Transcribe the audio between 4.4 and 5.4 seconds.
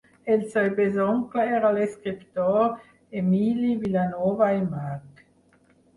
i March.